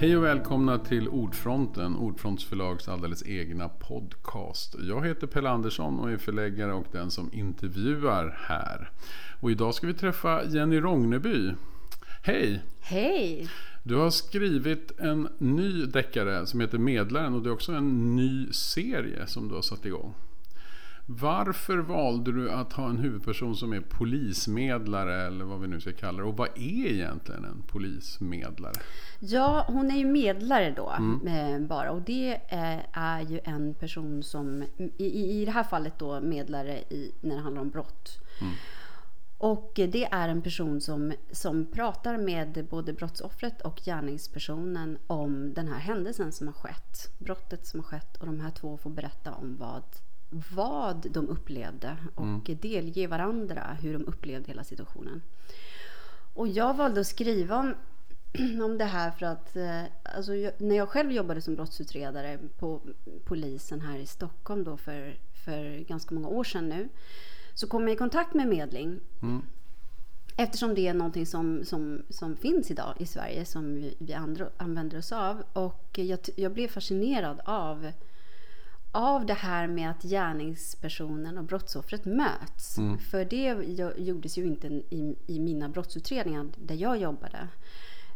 [0.00, 4.74] Hej och välkomna till Ordfronten, Ordfronts förlags alldeles egna podcast.
[4.80, 8.90] Jag heter Pelle Andersson och är förläggare och den som intervjuar här.
[9.40, 11.52] Och idag ska vi träffa Jenny Rogneby.
[12.22, 12.62] Hej!
[12.80, 13.48] Hej!
[13.82, 18.52] Du har skrivit en ny deckare som heter Medlaren och det är också en ny
[18.52, 20.14] serie som du har satt igång.
[21.10, 25.92] Varför valde du att ha en huvudperson som är polismedlare eller vad vi nu ska
[25.92, 26.28] kalla det?
[26.28, 28.72] Och vad är egentligen en polismedlare?
[29.18, 31.66] Ja, hon är ju medlare då mm.
[31.66, 32.40] bara och det
[32.92, 34.64] är ju en person som
[34.96, 38.20] i, i det här fallet då medlare i, när det handlar om brott.
[38.40, 38.52] Mm.
[39.38, 45.68] Och det är en person som, som pratar med både brottsoffret och gärningspersonen om den
[45.68, 47.10] här händelsen som har skett.
[47.18, 49.82] Brottet som har skett och de här två får berätta om vad
[50.30, 52.58] vad de upplevde och mm.
[52.60, 55.22] delge varandra hur de upplevde hela situationen.
[56.34, 57.74] Och jag valde att skriva om,
[58.64, 62.80] om det här för att eh, alltså, när jag själv jobbade som brottsutredare på
[63.24, 66.88] polisen här i Stockholm då för, för ganska många år sedan nu
[67.54, 69.00] så kom jag i kontakt med medling.
[69.22, 69.42] Mm.
[70.36, 74.48] Eftersom det är någonting som, som, som finns idag i Sverige som vi, vi andra
[74.56, 75.42] använder oss av.
[75.52, 77.92] Och jag, jag blev fascinerad av
[78.98, 82.78] av det här med att gärningspersonen och brottsoffret möts.
[82.78, 82.98] Mm.
[82.98, 83.54] För det
[83.98, 87.48] gjordes ju inte i, i mina brottsutredningar där jag jobbade.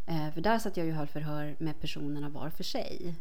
[0.07, 3.15] Eh, för där satt jag ju och höll förhör med personerna var för sig.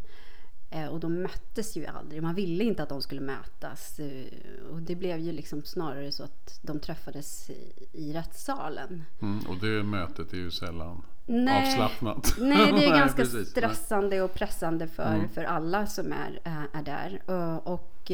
[0.73, 2.23] Eh, och de möttes ju aldrig.
[2.23, 3.99] Man ville inte att de skulle mötas.
[3.99, 4.25] Eh,
[4.71, 7.49] och det blev ju liksom snarare så att de träffades
[7.91, 9.03] i, rättssalen.
[9.21, 12.35] Mm, och det mötet är ju sällan nej, avslappnat.
[12.39, 15.29] Nej, det är ganska precis, stressande och pressande för, mm.
[15.29, 16.39] för alla som är,
[16.73, 17.21] är där.
[17.25, 18.11] Och, och,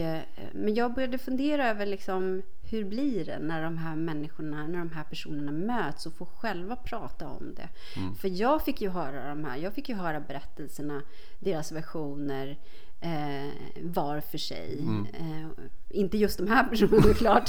[0.53, 4.91] men jag började fundera över liksom, hur blir det när de här människorna, när de
[4.91, 7.69] här personerna möts och får själva prata om det?
[7.99, 8.15] Mm.
[8.15, 11.02] För jag fick ju höra de här, jag fick ju höra berättelserna,
[11.39, 12.58] deras versioner
[13.02, 14.80] eh, var för sig.
[14.80, 15.05] Mm.
[15.14, 15.47] Eh,
[15.89, 17.47] inte just de här personerna såklart,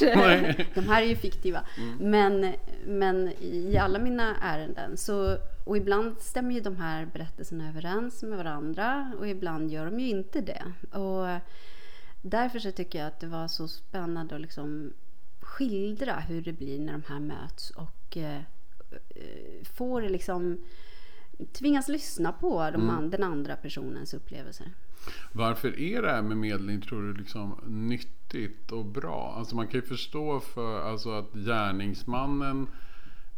[0.75, 1.61] de här är ju fiktiva.
[1.79, 2.11] Mm.
[2.11, 2.55] Men,
[2.87, 8.39] men i alla mina ärenden så, och ibland stämmer ju de här berättelserna överens med
[8.39, 10.63] varandra och ibland gör de ju inte det.
[10.99, 11.27] Och
[12.23, 14.93] därför så tycker jag att det var så spännande att liksom
[15.49, 18.43] skildra hur det blir när de här möts och eh,
[19.77, 20.65] får liksom
[21.53, 23.11] tvingas lyssna på de, mm.
[23.11, 24.67] den andra personens upplevelser.
[25.33, 29.35] Varför är det här med medling, tror du, liksom nyttigt och bra?
[29.37, 32.67] Alltså man kan ju förstå för alltså att gärningsmannen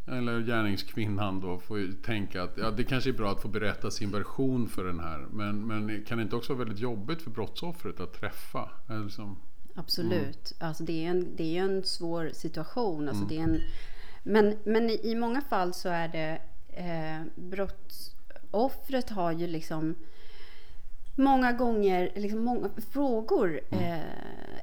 [0.06, 3.90] eller gärningskvinnan då får ju tänka att ja, det kanske är bra att få berätta
[3.90, 5.26] sin version för den här.
[5.32, 8.68] Men, men kan det inte också vara väldigt jobbigt för brottsoffret att träffa?
[9.04, 9.36] Liksom,
[9.80, 10.52] Absolut.
[10.52, 10.68] Mm.
[10.68, 13.08] Alltså det är en, det är en svår situation.
[13.08, 13.28] Alltså mm.
[13.28, 13.62] det är en,
[14.22, 19.94] men, men i många fall så är det eh, brottsoffret har ju liksom
[21.14, 23.84] många gånger liksom många frågor mm.
[23.84, 24.00] eh,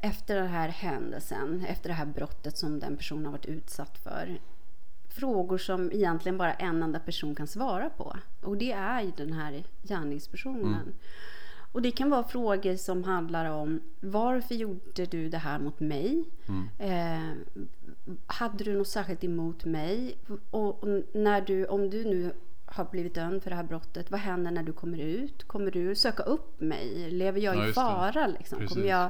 [0.01, 4.39] efter den här händelsen, efter det här brottet som den personen har varit utsatt för.
[5.09, 8.17] Frågor som egentligen bara en enda person kan svara på.
[8.41, 10.73] Och det är ju den här gärningspersonen.
[10.73, 10.93] Mm.
[11.71, 16.23] Och det kan vara frågor som handlar om varför gjorde du det här mot mig?
[16.47, 16.69] Mm.
[16.79, 17.57] Eh,
[18.27, 20.17] hade du något särskilt emot mig?
[20.51, 22.31] Och, och, när du, om du nu
[22.65, 25.43] har blivit dömd för det här brottet, vad händer när du kommer ut?
[25.43, 27.11] Kommer du söka upp mig?
[27.11, 28.27] Lever jag ja, i fara?
[28.27, 28.67] Liksom?
[28.67, 29.09] Kommer jag,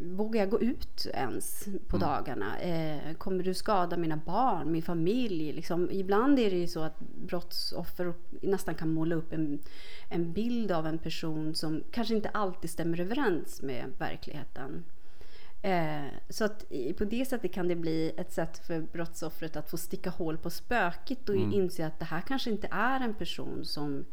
[0.00, 2.08] vågar jag gå ut ens på mm.
[2.08, 2.58] dagarna?
[2.58, 5.52] Eh, kommer du skada mina barn, min familj?
[5.52, 9.58] Liksom, ibland är det ju så att brottsoffer nästan kan måla upp en,
[10.08, 14.84] en bild av en person som kanske inte alltid stämmer överens med verkligheten.
[15.62, 16.64] Eh, så att
[16.98, 20.50] på det sättet kan det bli ett sätt för brottsoffret att få sticka hål på
[20.50, 21.52] spöket och mm.
[21.52, 24.04] inse att det här kanske inte är en person som,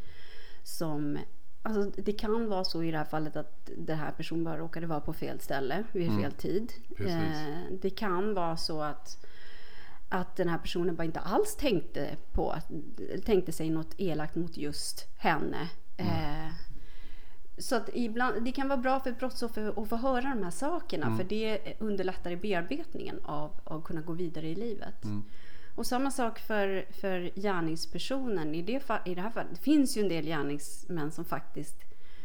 [0.63, 1.17] som
[1.65, 4.87] Alltså, det kan vara så i det här fallet att den här personen bara råkade
[4.87, 6.21] vara på fel ställe vid mm.
[6.21, 6.73] fel tid.
[6.99, 9.25] Eh, det kan vara så att,
[10.09, 12.55] att den här personen bara inte alls tänkte på
[13.25, 15.69] tänkte sig något elakt mot just henne.
[15.97, 16.11] Mm.
[16.11, 16.51] Eh,
[17.57, 20.51] så att ibland, det kan vara bra för ett brottsoffer att få höra de här
[20.51, 21.17] sakerna mm.
[21.17, 25.05] för det underlättar i bearbetningen av att kunna gå vidare i livet.
[25.75, 28.55] Och samma sak för, för gärningspersonen.
[28.55, 31.75] I det, I det här fallet det finns ju en del gärningsmän som faktiskt,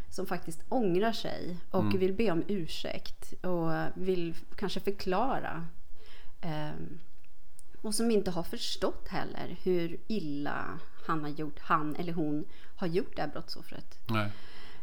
[0.09, 1.99] som faktiskt ångrar sig och mm.
[1.99, 5.67] vill be om ursäkt och vill kanske förklara.
[6.43, 6.99] Um,
[7.83, 12.45] och som inte har förstått heller hur illa han, har gjort, han eller hon
[12.77, 13.99] har gjort det här brottsoffret.
[14.07, 14.31] Nej.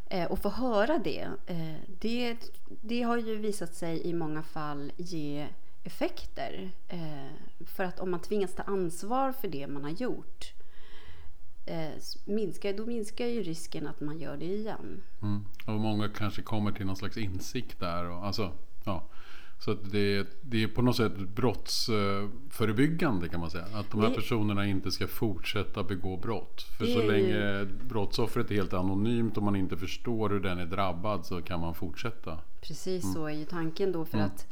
[0.10, 2.38] Eh, och få höra det, eh, det,
[2.82, 5.48] det har ju visat sig i många fall ge
[5.84, 6.72] effekter.
[6.88, 7.28] Eh,
[7.66, 10.54] för att om man tvingas ta ansvar för det man har gjort
[11.66, 11.90] eh,
[12.26, 15.04] minskar, då minskar ju risken att man gör det igen.
[15.22, 15.46] Mm.
[15.66, 18.10] Och många kanske kommer till någon slags insikt där.
[18.10, 18.52] Och, alltså,
[18.84, 19.04] ja.
[19.60, 23.66] Så det, det är på något sätt brottsförebyggande kan man säga.
[23.74, 26.62] Att de här Det- personerna inte ska fortsätta begå brott.
[26.78, 31.26] För så länge brottsoffret är helt anonymt och man inte förstår hur den är drabbad
[31.26, 32.40] så kan man fortsätta.
[32.62, 34.48] Precis så är ju tanken då för att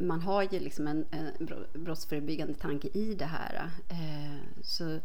[0.00, 3.70] man har ju liksom en, en bro- brottsförebyggande tanke i det här.
[3.88, 4.98] Eh, så,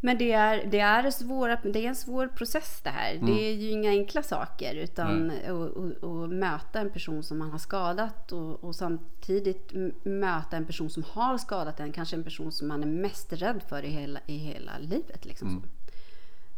[0.00, 3.18] men det är, det, är svåra, det är en svår process det här.
[3.26, 4.74] Det är ju inga enkla saker.
[4.74, 9.72] Utan att att möta en person som man har skadat och, och samtidigt
[10.04, 11.92] möta en person som har skadat en.
[11.92, 15.24] Kanske en person som man är mest rädd för i hela, i hela livet.
[15.24, 15.48] Liksom.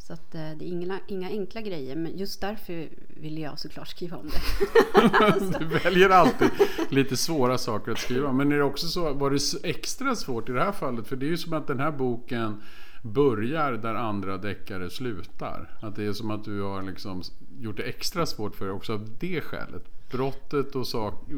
[0.06, 1.96] Så att, eh, det är inga, inga enkla grejer.
[1.96, 5.58] Men just därför ville jag såklart skriva om det.
[5.58, 6.50] Du väljer alltid
[6.90, 8.32] lite svåra saker att skriva.
[8.32, 11.06] Men är det också så, var det extra svårt i det här fallet?
[11.06, 12.62] För det är ju som att den här boken
[13.02, 15.70] börjar där andra deckare slutar.
[15.80, 17.22] Att det är som att du har liksom
[17.58, 20.10] gjort det extra svårt för dig också av det skälet.
[20.10, 21.30] Brottet och, sak,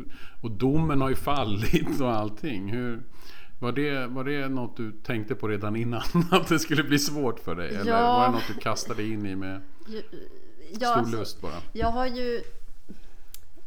[0.42, 2.72] och domen har ju fallit och allting.
[2.72, 3.02] Hur,
[3.58, 6.02] var, det, var det något du tänkte på redan innan?
[6.30, 7.68] Att det skulle bli svårt för dig?
[7.76, 8.16] Eller Ja.
[8.18, 10.00] var det något du kastade in i med Ja,
[10.78, 11.54] stor alltså, lust bara?
[11.72, 12.42] Jag har ju...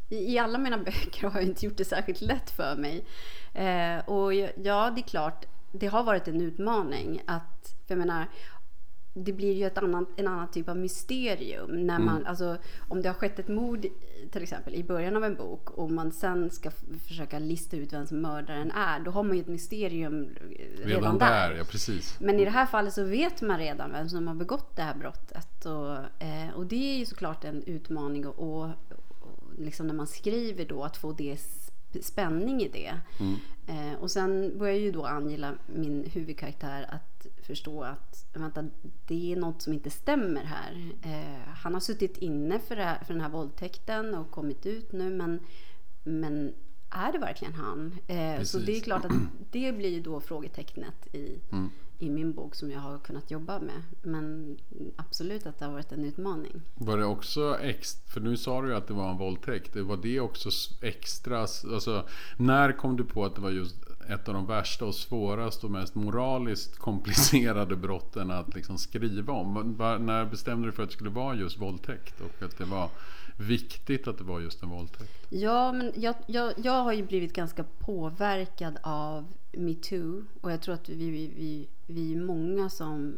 [0.10, 3.06] I alla mina böcker har jag inte gjort det särskilt lätt för mig.
[3.54, 7.22] Eh, och jag- ja, det är klart, det har varit en utmaning.
[7.26, 8.26] Att, för jag menar,
[9.24, 11.88] det blir ju ett annat, en annan typ av mysterium.
[11.88, 12.58] När man, alltså,
[12.88, 13.86] om det har skett ett mord
[14.32, 16.72] till exempel i början av en bok och man sen ska
[17.08, 19.00] försöka lista ut vem som mördaren är.
[19.00, 20.30] Då har man ju ett mysterium
[20.78, 22.16] redan, Redan där, ja precis.
[22.20, 24.96] men i det här fallet så vet man redan vem som har begått det här
[24.96, 25.66] brottet.
[25.66, 28.64] Och, eh, och det är ju såklart en utmaning och, och,
[29.20, 31.40] och liksom när man skriver då att få det
[32.02, 32.94] spänning i det.
[33.68, 38.66] Eh, och sen börjar ju då Angela, min huvudkaraktär, att förstå att vänta,
[39.08, 40.92] det är något som inte stämmer här.
[41.02, 44.92] Eh, han har suttit inne för, det här, för den här våldtäkten och kommit ut
[44.92, 45.40] nu men,
[46.04, 46.54] men
[46.90, 47.98] är det verkligen han?
[48.08, 49.12] Eh, så det är klart att
[49.52, 51.40] det blir ju då frågetecknet i,
[52.00, 53.82] i min bok som jag har kunnat jobba med.
[54.02, 54.58] Men
[54.96, 56.62] absolut att det har varit en utmaning.
[56.76, 59.76] Var det också extra, för nu sa du ju att det var en våldtäkt.
[59.76, 60.50] Var det också
[60.82, 62.06] extra, alltså
[62.38, 63.76] när kom du på att det var just
[64.10, 69.76] ett av de värsta och svåraste och mest moraliskt komplicerade brotten att liksom skriva om?
[69.78, 72.90] Var, När bestämde du för att det skulle vara just våldtäkt och att det var
[73.40, 75.26] viktigt att det var just en våldtäkt?
[75.30, 80.26] Ja, men jag, jag, jag har ju blivit ganska påverkad av metoo.
[80.42, 83.18] Och jag tror att vi, vi, vi, vi är många som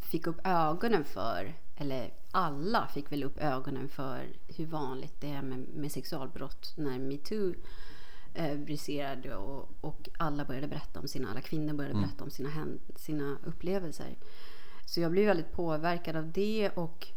[0.00, 4.26] fick upp ögonen för, eller alla fick väl upp ögonen för
[4.56, 7.54] hur vanligt det är med, med sexualbrott när metoo
[8.34, 12.50] eh, briserade och, och alla började berätta om sina, alla kvinnor började berätta om sina,
[12.96, 14.16] sina upplevelser.
[14.86, 17.08] Så jag blev väldigt påverkad av det och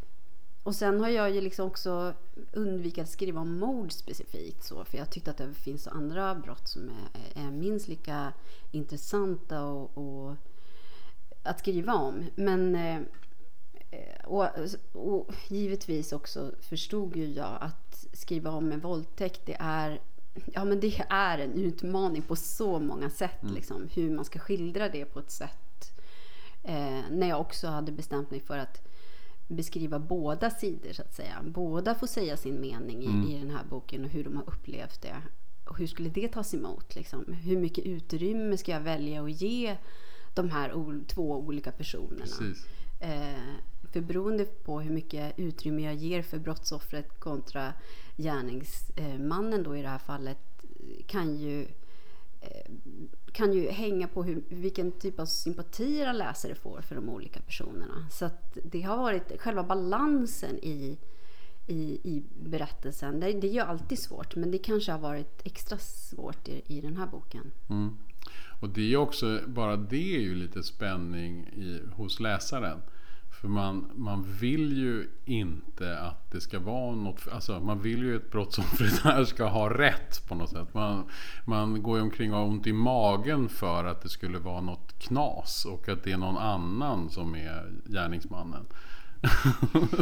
[0.67, 2.13] och sen har jag ju liksom också
[2.51, 4.63] undvikit att skriva om mord specifikt.
[4.63, 8.33] Så, för jag tyckte att det finns andra brott som är, är minst lika
[8.71, 10.35] intressanta och, och
[11.43, 12.25] att skriva om.
[12.35, 13.01] Men eh,
[14.25, 14.47] och,
[14.93, 20.01] och givetvis också förstod ju jag att skriva om en våldtäkt det är
[20.45, 23.39] Ja men det är en utmaning på så många sätt.
[23.41, 25.91] Liksom, hur man ska skildra det på ett sätt.
[26.63, 28.87] Eh, när jag också hade bestämt mig för att
[29.47, 31.43] beskriva båda sidor så att säga.
[31.43, 35.01] Båda får säga sin mening i, i den här boken och hur de har upplevt
[35.01, 35.21] det.
[35.65, 36.95] Och hur skulle det tas emot?
[36.95, 37.33] Liksom?
[37.33, 39.77] Hur mycket utrymme ska jag välja att ge
[40.35, 42.25] de här två olika personerna?
[42.99, 43.39] Eh,
[43.91, 47.73] för beroende på hur mycket utrymme jag ger för brottsoffret kontra
[48.17, 50.37] gärningsmannen då i det här fallet
[51.07, 51.67] kan ju,
[52.41, 52.71] Eh,
[53.31, 57.39] kan ju hänga på hur, vilken typ av sympatier en läsare får för de olika
[57.39, 58.07] personerna.
[58.11, 60.97] Så att det har varit själva balansen i,
[61.67, 63.19] i, i berättelsen.
[63.19, 66.81] Det, det är ju alltid svårt men det kanske har varit extra svårt i, i
[66.81, 67.51] den här boken.
[67.69, 67.97] Mm.
[68.61, 72.81] Och det är också, bara det är ju lite spänning i, hos läsaren.
[73.41, 78.15] För man, man vill ju inte att det ska vara något, alltså man vill ju
[78.15, 80.73] att brottsoffret här ska ha rätt på något sätt.
[80.73, 81.09] Man,
[81.45, 84.99] man går ju omkring och har ont i magen för att det skulle vara något
[84.99, 88.65] knas och att det är någon annan som är gärningsmannen.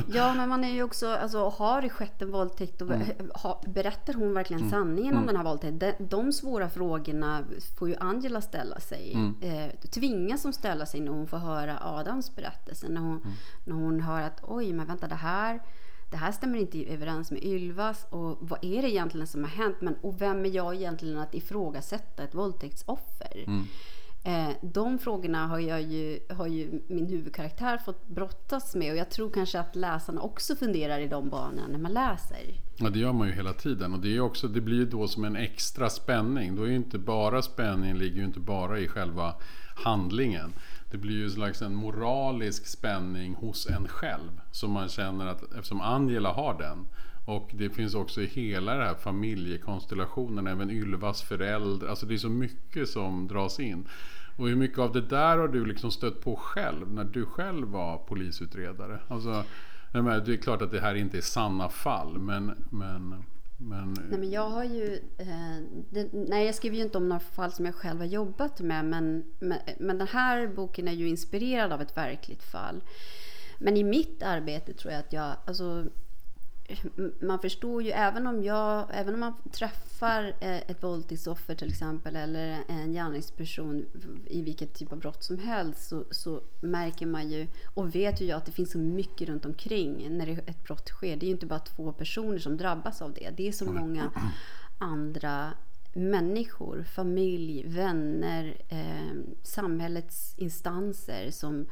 [0.07, 2.89] Ja, men man är ju också, alltså har det skett en våldtäkt och
[3.34, 5.79] ha, berättar hon verkligen sanningen om den här våldtäkten?
[5.79, 7.43] De, de svåra frågorna
[7.79, 9.13] får ju Angela ställa sig.
[9.41, 12.88] Eh, tvingas hon ställa sig när hon får höra Adams berättelse.
[12.89, 13.22] När hon,
[13.63, 15.62] när hon hör att oj, men vänta det här
[16.12, 19.77] det här stämmer inte överens med Ylvas och vad är det egentligen som har hänt?
[19.81, 23.43] Men, och vem är jag egentligen att ifrågasätta ett våldtäktsoffer?
[24.25, 29.10] Eh, de frågorna har, jag ju, har ju min huvudkaraktär fått brottas med och jag
[29.10, 32.38] tror kanske att läsarna också funderar i de banorna när man läser.
[32.77, 33.94] Ja, det gör man ju hela tiden.
[33.94, 36.55] Och det, är också, det blir ju då som en extra spänning.
[36.55, 39.34] Då är ju inte bara spänningen ligger ju inte bara i själva
[39.75, 40.53] handlingen.
[40.91, 44.41] Det blir ju en slags en moralisk spänning hos en själv.
[44.51, 46.88] Som man känner att eftersom Angela har den.
[47.25, 51.89] Och det finns också i hela den här familjekonstellationen, även Ylvas föräldrar.
[51.89, 53.88] Alltså det är så mycket som dras in.
[54.38, 57.67] Och hur mycket av det där har du liksom stött på själv när du själv
[57.67, 59.00] var polisutredare?
[59.08, 59.44] Alltså,
[59.91, 63.24] det är klart att det här inte är sanna fall, men, men
[63.58, 63.94] men...
[64.10, 65.00] Nej, men jag har ju...
[65.17, 68.62] Eh, det, nej, jag skriver ju inte om några fall som jag själv har jobbat
[68.62, 68.86] med.
[68.86, 72.82] Men, men, men den här boken är ju inspirerad av ett verkligt fall.
[73.60, 75.36] Men i mitt arbete tror jag att jag...
[75.46, 75.86] Alltså,
[77.19, 82.15] man förstår ju, även om, jag, även om man träffar eh, ett våldtäktsoffer till exempel
[82.15, 83.86] eller en gärningsperson
[84.25, 88.31] i vilket typ av brott som helst så, så, märker man ju och vet ju
[88.31, 91.17] att det finns så mycket runt omkring när ett brott sker.
[91.17, 93.29] Det är ju inte bara två personer som drabbas av det.
[93.38, 94.12] Det är så många
[94.77, 95.53] andra
[95.93, 101.65] människor, familj, vänner, eh, samhällets instanser som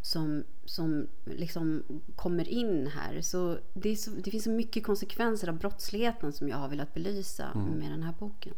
[0.00, 1.82] som, som liksom
[2.16, 3.20] kommer in här.
[3.20, 7.46] Så det, så det, finns så mycket konsekvenser av brottsligheten som jag har velat belysa
[7.54, 7.70] mm.
[7.70, 8.54] med den här boken.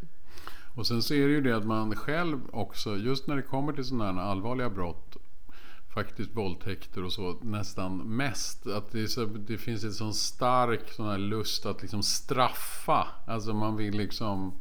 [0.75, 3.73] Och sen så är det ju det att man själv också, just när det kommer
[3.73, 5.17] till sådana här allvarliga brott,
[5.95, 8.67] faktiskt våldtäkter och så nästan mest.
[8.67, 13.07] Att det, så, det finns en sån stark sån här lust att liksom straffa.
[13.27, 14.61] Alltså man vill liksom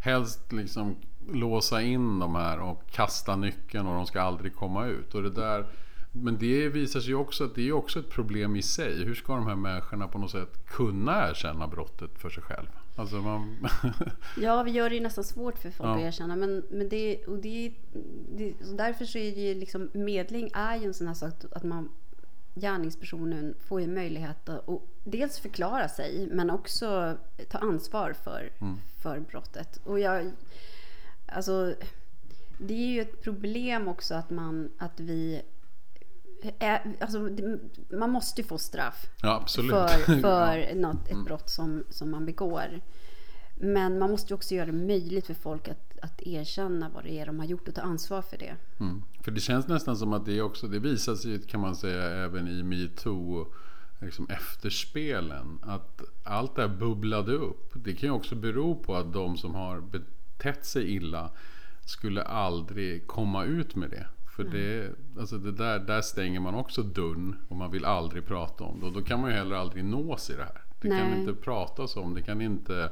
[0.00, 0.96] helst liksom
[1.32, 5.14] låsa in de här och kasta nyckeln och de ska aldrig komma ut.
[5.14, 5.66] Och det där
[6.12, 9.04] men det visar sig också att det är också ett problem i sig.
[9.04, 12.66] Hur ska de här människorna på något sätt kunna erkänna brottet för sig själv?
[12.96, 13.68] Alltså man...
[14.40, 15.94] ja, vi gör det ju nästan svårt för folk ja.
[15.94, 16.36] att erkänna.
[16.36, 17.72] Men, men det, och det,
[18.30, 21.34] det, och därför så är det ju liksom, medling är ju en sån här sak
[21.52, 21.88] att man
[22.54, 24.64] gärningspersonen får ju möjlighet att
[25.04, 27.16] dels förklara sig men också
[27.48, 28.76] ta ansvar för, mm.
[29.02, 29.80] för brottet.
[29.84, 30.30] Och jag,
[31.26, 31.74] alltså,
[32.58, 35.42] det är ju ett problem också att, man, att vi
[36.58, 37.28] är, alltså,
[37.92, 40.74] man måste ju få straff ja, för, för ja.
[40.74, 41.24] något, ett mm.
[41.24, 42.80] brott som, som man begår.
[43.62, 47.12] Men man måste ju också göra det möjligt för folk att, att erkänna vad det
[47.12, 48.56] är de har gjort och ta ansvar för det.
[48.80, 49.02] Mm.
[49.22, 52.48] För det känns nästan som att det också, det visar sig kan man säga även
[52.48, 53.46] i metoo
[54.00, 55.58] liksom efterspelen.
[55.62, 57.72] Att allt det här bubblade upp.
[57.74, 61.30] Det kan ju också bero på att de som har betett sig illa
[61.84, 64.06] skulle aldrig komma ut med det.
[64.44, 68.64] För det, alltså det där, där stänger man också dörren och man vill aldrig prata
[68.64, 68.86] om det.
[68.86, 70.62] Och då kan man ju heller aldrig nås i det här.
[70.80, 70.98] Det Nej.
[70.98, 72.90] kan inte pratas om, det kan inte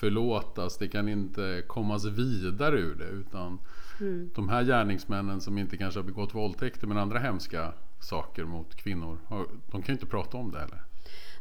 [0.00, 3.04] förlåtas, det kan inte kommas vidare ur det.
[3.04, 3.58] Utan
[4.00, 4.30] mm.
[4.34, 9.18] de här gärningsmännen som inte kanske har begått våldtäkter men andra hemska saker mot kvinnor,
[9.70, 10.82] de kan ju inte prata om det heller.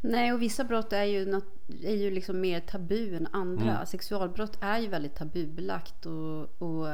[0.02, 1.46] Nej, och vissa brott är ju, något,
[1.84, 3.74] är ju liksom mer tabu än andra.
[3.76, 3.86] Mm.
[3.86, 6.88] Sexualbrott är ju väldigt tabubelagt och, och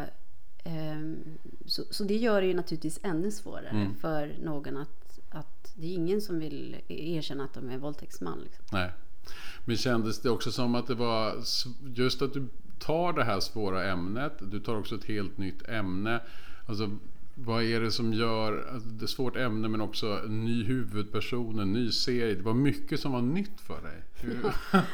[1.65, 3.95] så, så, det gör det ju naturligtvis ännu svårare mm.
[3.95, 8.39] för någon att, att det är ingen som vill erkänna att de är våldtäktsman.
[8.43, 8.65] Liksom.
[8.71, 8.91] Nej.
[9.65, 11.35] Men kändes det också som att det var
[11.95, 12.47] just att du
[12.79, 14.33] tar det här svåra ämnet.
[14.39, 16.21] Du tar också ett helt nytt ämne.
[16.67, 16.97] Alltså,
[17.45, 21.59] vad är det som gör, alltså det är svårt ämne men också en ny huvudperson,
[21.59, 22.35] en ny serie.
[22.35, 24.03] Det var mycket som var nytt för dig.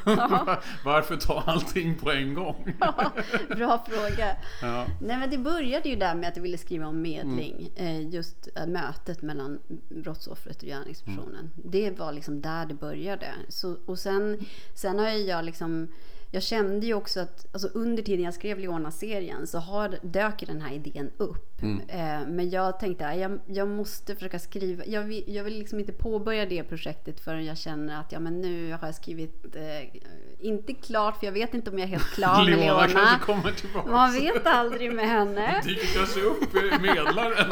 [0.05, 0.61] Ja.
[0.85, 2.73] Varför ta allting på en gång?
[2.79, 3.11] Ja,
[3.55, 4.35] bra fråga.
[4.61, 4.85] Ja.
[5.01, 7.69] Nej, men det började ju där med att jag ville skriva om medling.
[7.75, 8.09] Mm.
[8.09, 9.59] Just eh, mötet mellan
[9.89, 11.39] brottsoffret och gärningspersonen.
[11.39, 11.51] Mm.
[11.71, 13.27] Det var liksom där det började.
[13.49, 15.87] Så, och sen, sen har jag liksom
[16.35, 20.61] jag kände ju också att alltså under tiden jag skrev Leona-serien så har, dök den
[20.61, 21.54] här idén upp.
[21.65, 22.22] Mm.
[22.22, 24.86] Eh, men jag tänkte att jag, jag måste försöka skriva.
[24.86, 28.41] Jag vill, jag vill liksom inte påbörja det projektet förrän jag känner att ja, men
[28.41, 30.01] nu har jag skrivit, eh,
[30.39, 32.88] inte klart för jag vet inte om jag är helt klar med Leona.
[32.88, 33.91] kanske kommer tillbaka.
[33.91, 35.62] Man vet aldrig med henne.
[35.65, 37.51] Dyker kanske upp medlaren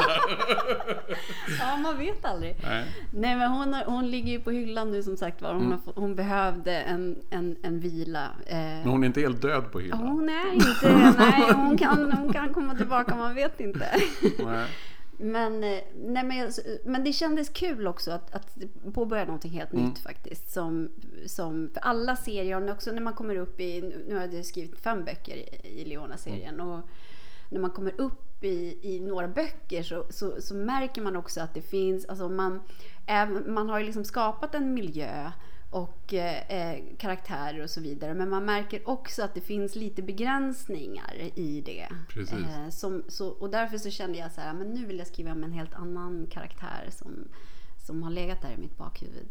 [1.60, 2.56] Ja, man vet aldrig.
[2.62, 5.52] Nej, Nej men hon, hon ligger ju på hyllan nu som sagt var.
[5.52, 5.78] Hon, mm.
[5.94, 8.30] hon behövde en, en, en vila.
[8.46, 9.98] Eh, men hon är inte helt död på hyllan?
[9.98, 13.88] Hon är inte Nej, hon kan, hon kan komma tillbaka, man vet inte.
[14.38, 14.68] Nej.
[15.18, 16.52] Men, eh, nej, men,
[16.84, 18.56] men det kändes kul också att, att
[18.94, 19.84] påbörja någonting helt mm.
[19.84, 20.52] nytt faktiskt.
[20.52, 20.88] Som,
[21.26, 25.04] som för alla serier, också när man kommer upp i, nu har jag skrivit fem
[25.04, 26.54] böcker i, i Leona-serien.
[26.54, 26.68] Mm.
[26.68, 26.80] Och
[27.50, 31.54] när man kommer upp i, i några böcker så, så, så, märker man också att
[31.54, 32.60] det finns, alltså man,
[33.46, 35.30] man har ju liksom skapat en miljö
[35.74, 38.14] och eh, karaktärer och så vidare.
[38.14, 41.88] Men man märker också att det finns lite begränsningar i det.
[42.32, 45.32] Eh, som, så, och därför så kände jag så här, men nu vill jag skriva
[45.32, 47.28] om en helt annan karaktär som,
[47.86, 49.28] som har legat där i mitt bakhuvud.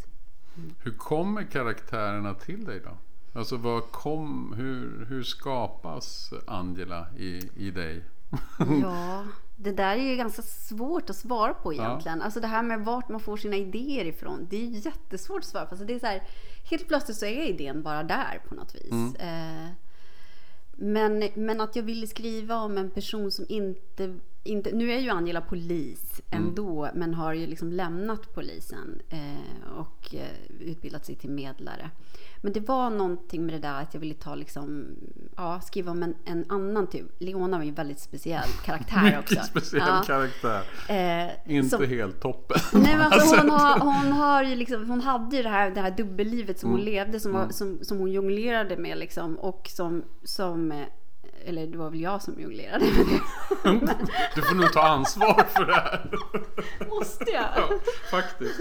[0.83, 2.97] Hur kommer karaktärerna till dig då?
[3.39, 8.03] Alltså vad kom, hur, hur skapas Angela i, i dig?
[8.81, 9.23] Ja,
[9.55, 12.17] det där är ju ganska svårt att svara på egentligen.
[12.17, 12.25] Ja.
[12.25, 14.47] Alltså det här med vart man får sina idéer ifrån.
[14.49, 15.71] Det är jättesvårt att svara på.
[15.71, 16.23] Alltså det är så här,
[16.69, 18.91] helt plötsligt så är idén bara där på något vis.
[18.91, 19.15] Mm.
[19.15, 19.69] Eh,
[20.75, 25.09] men, men att jag ville skriva om en person som inte inte, nu är ju
[25.09, 26.43] Angela polis mm.
[26.43, 26.99] ändå, mm.
[26.99, 31.89] men har ju liksom lämnat polisen eh, och eh, utbildat sig till medlare.
[32.41, 34.85] Men det var någonting med det där att jag ville ta liksom,
[35.37, 37.05] ja, skriva om en, en annan typ.
[37.19, 39.43] Leona var ju en väldigt speciell karaktär Mycket också.
[39.43, 40.03] speciell ja.
[40.05, 40.63] karaktär.
[40.89, 42.57] Eh, Inte som, helt toppen.
[42.73, 45.81] Nej, men alltså, hon, har, hon, har ju liksom, hon hade ju det här, det
[45.81, 46.79] här dubbellivet som mm.
[46.79, 47.41] hon levde, som, mm.
[47.41, 50.87] var, som, som hon jonglerade med liksom, och som, som eh,
[51.45, 53.21] eller det var väl jag som jonglerade med det.
[54.35, 56.11] Du får nog ta ansvar för det här.
[56.89, 57.45] Måste jag?
[57.55, 57.69] Ja,
[58.11, 58.59] faktiskt.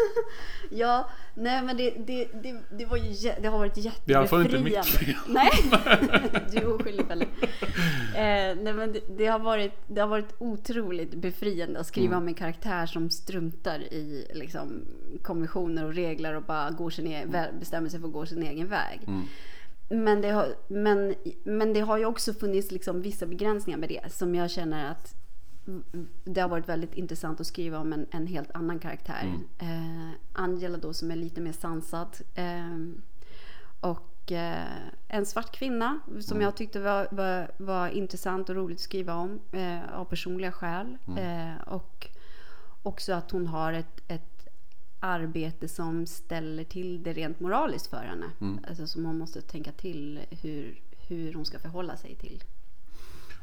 [0.71, 4.03] Ja, nej men det, det, det, det var ju, det har varit jättebefriande.
[4.05, 5.15] Det är i alla fall inte mitt fel.
[5.27, 5.51] Nej,
[6.51, 7.27] du är oskyldig Pelle.
[8.15, 12.19] Eh, nej men det, det, har varit, det har varit otroligt befriande att skriva mm.
[12.19, 14.85] om en karaktär som struntar i liksom,
[15.23, 17.27] konventioner och regler och bara går sin e
[17.61, 19.01] bestämmer sig för att gå sin egen väg.
[19.07, 19.23] Mm.
[19.93, 24.13] Men det, har, men, men det har ju också funnits liksom vissa begränsningar med det
[24.13, 25.15] som jag känner att
[26.25, 29.35] det har varit väldigt intressant att skriva om en, en helt annan karaktär.
[29.61, 30.09] Mm.
[30.09, 32.17] Eh, Angela då som är lite mer sansad.
[32.35, 32.77] Eh,
[33.81, 34.67] och eh,
[35.09, 36.45] en svart kvinna som mm.
[36.45, 40.99] jag tyckte var, var, var, intressant och roligt att skriva om eh, av personliga skäl.
[41.07, 41.51] Mm.
[41.51, 42.09] Eh, och
[42.83, 44.32] också att hon har ett, ett
[45.03, 48.31] arbete som ställer till det rent moraliskt för henne.
[48.41, 48.65] Mm.
[48.69, 52.43] Alltså som hon måste tänka till hur, hur hon ska förhålla sig till.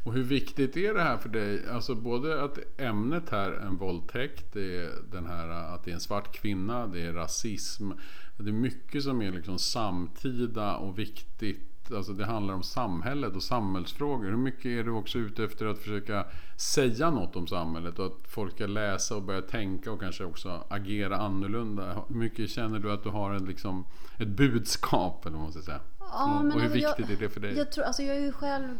[0.03, 1.67] Och hur viktigt är det här för dig?
[1.69, 5.95] Alltså både att ämnet här är en våldtäkt, det är den här att det är
[5.95, 7.91] en svart kvinna, det är rasism.
[8.37, 13.43] Det är mycket som är liksom samtida och viktigt alltså det handlar om samhället och
[13.43, 14.25] samhällsfrågor.
[14.25, 16.25] Hur mycket är du också ute efter att försöka
[16.57, 20.63] säga något om samhället och att folk ska läsa och börja tänka och kanske också
[20.69, 22.03] agera annorlunda?
[22.07, 23.85] Hur mycket känner du att du har en, liksom,
[24.17, 25.79] ett budskap, eller vad man ska säga?
[26.11, 27.57] Ja, och hur alltså viktigt jag, är det för dig?
[27.57, 28.77] Jag, tror, alltså jag är ju själv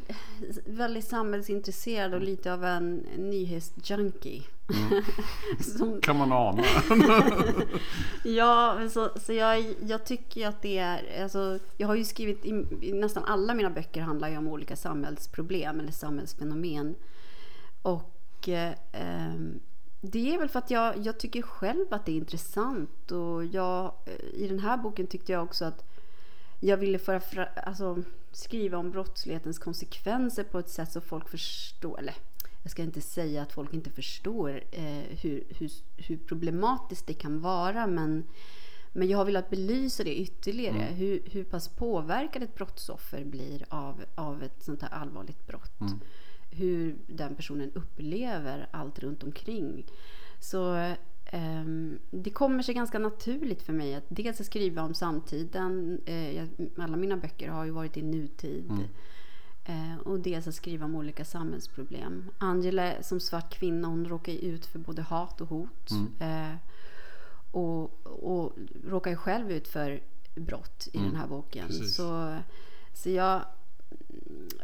[0.66, 4.44] väldigt samhällsintresserad och lite av en nyhetsjunkie.
[4.74, 5.04] Mm.
[5.78, 6.02] Som...
[6.02, 6.64] kan man ana.
[8.24, 11.24] ja, så, så jag, jag tycker att det är...
[11.24, 12.46] Alltså, jag har ju skrivit...
[12.46, 16.96] I, i nästan alla mina böcker handlar ju om olika samhällsproblem eller samhällsfenomen.
[17.82, 18.74] Och eh,
[20.02, 23.12] det är väl för att jag, jag tycker själv att det är intressant.
[23.12, 23.94] Och jag,
[24.34, 25.89] I den här boken tyckte jag också att
[26.60, 32.00] jag ville föra fra, alltså, skriva om brottslighetens konsekvenser på ett sätt så folk förstår.
[32.00, 32.16] Eller
[32.64, 37.42] jag ska inte säga att folk inte förstår eh, hur, hur, hur, problematiskt det kan
[37.42, 37.88] vara.
[37.88, 38.24] Men,
[38.94, 40.82] men jag har velat belysa det ytterligare.
[40.82, 40.96] Mm.
[40.96, 45.82] Hur, hur pass påverkad ett brottsoffer blir av, av ett sånt här allvarligt brott.
[45.82, 46.00] Mm.
[46.52, 49.86] Hur den personen upplever allt runt omkring.
[50.40, 50.94] Så
[52.12, 56.02] det kommer sig ganska naturligt för mig att dels skriva om samtiden.
[56.36, 58.70] Jag, alla mina böcker har ju varit i nutid.
[58.70, 58.84] Mm.
[59.70, 62.30] Uh, och dels att skriva om olika samhällsproblem.
[62.38, 65.92] Angela som svart kvinna hon råkar ju ut för både hat och hot.
[65.92, 66.52] Mm.
[66.52, 66.56] Uh,
[67.52, 68.54] och, och
[68.86, 70.04] råkar ju själv ut för
[70.36, 71.10] brott i mm.
[71.10, 71.74] den här boken.
[71.74, 72.38] Så,
[72.94, 73.42] så jag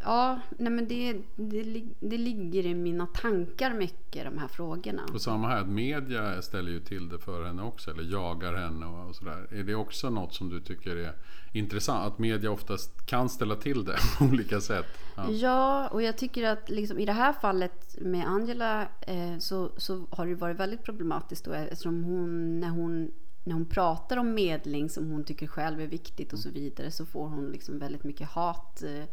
[0.06, 5.02] Ja, nej men det, det, det ligger i mina tankar mycket, de här frågorna.
[5.12, 8.86] Och samma här, att media ställer ju till det för henne också, eller jagar henne
[8.86, 9.46] och, och sådär.
[9.50, 11.12] Är det också något som du tycker är
[11.52, 12.12] intressant?
[12.12, 14.86] Att media oftast kan ställa till det på olika sätt?
[15.16, 19.70] Ja, ja och jag tycker att liksom, i det här fallet med Angela eh, så,
[19.76, 23.12] så har det varit väldigt problematiskt då, eftersom hon, när hon
[23.44, 27.06] när hon pratar om medling som hon tycker själv är viktigt och så vidare så
[27.06, 29.04] får hon liksom väldigt mycket hat eh,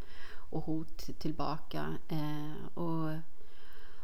[0.54, 1.98] och hot tillbaka.
[2.10, 3.10] Eh, och,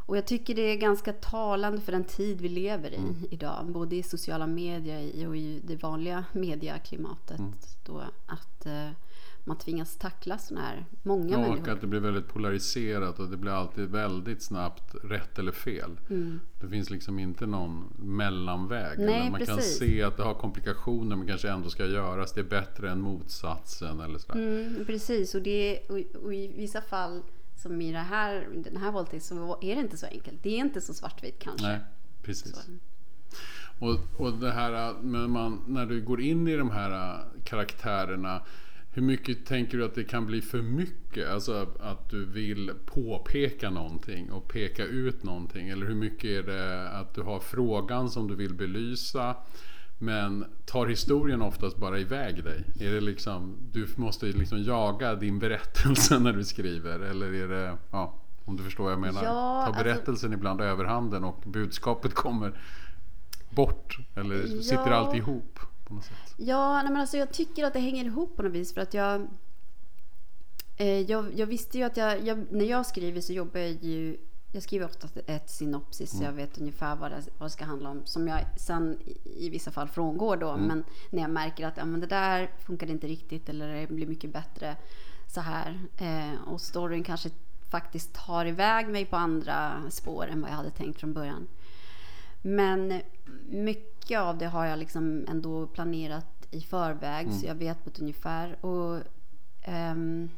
[0.05, 3.15] och jag tycker det är ganska talande för den tid vi lever i mm.
[3.29, 3.65] idag.
[3.71, 7.39] Både i sociala medier och i det vanliga medieklimatet.
[7.39, 7.53] Mm.
[7.85, 8.89] Då, att eh,
[9.43, 11.61] man tvingas tackla sådana här många ja, människor.
[11.61, 15.91] Och att det blir väldigt polariserat och det blir alltid väldigt snabbt rätt eller fel.
[16.09, 16.39] Mm.
[16.61, 18.99] Det finns liksom inte någon mellanväg.
[18.99, 19.55] Nej, man precis.
[19.55, 22.33] kan se att det har komplikationer men kanske ändå ska göras.
[22.33, 24.39] Det är bättre än motsatsen eller sådär.
[24.39, 27.21] Mm, precis, och, det, och, och, i vissa fall
[27.55, 30.43] som i det här, den här våldtäkten så är det inte så enkelt.
[30.43, 31.67] Det är inte så svartvitt kanske.
[31.67, 31.79] Nej,
[32.21, 32.55] precis.
[32.55, 32.71] Så.
[33.79, 38.41] Och, och det här med man, när du går in i de här karaktärerna.
[38.91, 41.29] Hur mycket tänker du att det kan bli för mycket?
[41.29, 45.69] Alltså att du vill påpeka någonting och peka ut någonting.
[45.69, 49.35] Eller hur mycket är det att du har frågan som du vill belysa?
[50.01, 52.63] Men tar historien oftast bara iväg dig?
[52.79, 56.99] Är det liksom, du måste liksom jaga din berättelse när du skriver?
[56.99, 59.23] Eller är det, ja, om du förstår vad jag menar?
[59.23, 62.61] Ja, tar alltså- berättelsen ibland överhanden och budskapet kommer
[63.49, 63.97] bort?
[64.15, 64.95] Eller sitter Ja.
[64.95, 66.33] allt ihop på något sätt?
[66.37, 68.93] Ja, nej men alltså jag tycker att det hänger ihop på något vis för att
[68.93, 69.27] jag...
[70.77, 72.51] Eh, jag, jag visste ju att jag, jag...
[72.51, 74.17] När jag skriver så jobbar jag ju...
[74.51, 77.89] Jag skriver ofta ett synopsis så jag vet ungefär vad det, vad det ska handla
[77.89, 78.01] om.
[78.05, 80.57] Som jag sen i, vissa fall frångår då.
[80.57, 84.07] Men när jag märker att ja, men det där funkar inte riktigt eller det blir
[84.07, 84.75] mycket bättre
[85.27, 85.79] så här.
[85.97, 87.29] Eh, och storyn kanske
[87.69, 91.47] faktiskt tar iväg mig på andra spår än vad jag hade tänkt från början.
[92.41, 93.01] Men
[93.49, 97.99] mycket av det har jag liksom ändå planerat i förväg så jag vet på ett
[97.99, 98.65] ungefär.
[98.65, 99.01] Och,
[99.61, 100.29] ehm,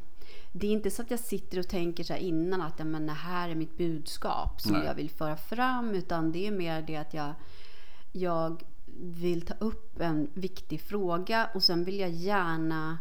[0.52, 3.14] det är inte så att jag sitter och tänker så innan att ja, men det
[3.14, 4.86] här är mitt budskap som Nej.
[4.86, 5.90] jag vill föra fram.
[5.96, 7.34] Utan det är mer det att jag,
[8.12, 8.64] jag
[9.02, 12.98] vill ta upp en viktig fråga och sen vill jag gärna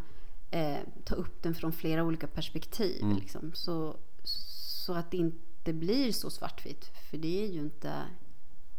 [0.51, 3.05] eh, ta upp den från flera olika perspektiv.
[3.21, 3.53] Liksom.
[3.55, 6.91] Så, så att det inte blir så svartvitt.
[7.11, 7.93] För det är ju inte...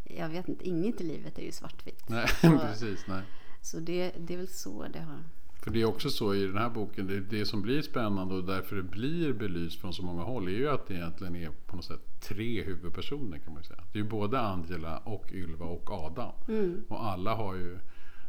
[0.03, 2.09] Jag vet inte, inget i livet är ju svartvitt.
[2.09, 3.05] Nej, Så- precis.
[3.07, 3.21] Nej.
[3.61, 5.23] Så det, det är väl så det har...
[5.63, 8.43] För det är också så i den här boken, det, det som blir spännande och
[8.43, 11.75] därför det blir belyst från så många håll är ju att det egentligen är på
[11.75, 13.83] något sätt tre huvudpersoner kan man säga.
[13.91, 16.31] Det är ju både Angela och Ylva och Adam.
[16.87, 17.77] Och alla har ju,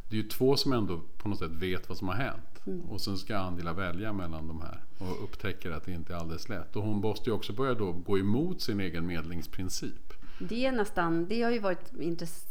[0.09, 2.61] det är ju två som ändå på något sätt vet vad som har hänt.
[2.89, 6.49] Och sen ska Angela välja mellan de här och upptäcker att det inte är alldeles
[6.49, 6.75] lätt.
[6.75, 10.13] Och hon måste ju också börja då gå emot sin egen medlingsprincip.
[10.49, 12.47] Det är nästan, det har ju varit intress-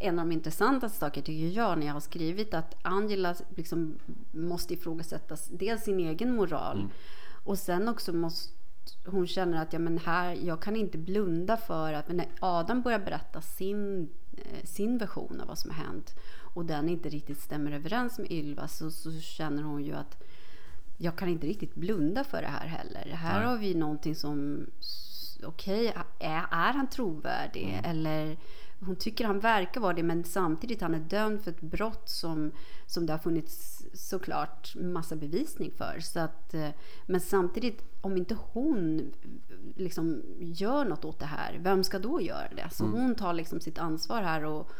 [0.00, 3.98] en av de intressantaste saker tycker jag när jag har skrivit att Angela liksom
[4.30, 6.88] måste ifrågasätta dels sin egen moral
[7.44, 8.54] och sen också måste
[9.06, 12.98] hon känner att ja, men här, jag kan inte blunda för att när Adam börjar
[12.98, 16.14] berätta sin, eh, sin version av vad som har hänt
[16.54, 20.22] och den inte riktigt stämmer överens med Ylva så, så känner hon ju att
[20.96, 23.14] jag kan inte riktigt blunda för det här heller.
[23.14, 23.48] Här Nej.
[23.48, 24.66] har vi någonting som,
[25.44, 27.80] okej, är, är han trovärdig?
[27.84, 28.36] Eller
[28.86, 32.52] hon tycker han verkar vara det, men samtidigt han är dömd för ett brott som,
[32.86, 36.00] som det har funnits såklart massa bevisning för.
[36.00, 36.68] Så att, eh,
[37.06, 39.12] men samtidigt, om inte hon
[39.76, 42.68] liksom gör något åt det här, vem ska då göra det?
[42.70, 44.70] Så hon tar liksom sitt ansvar här och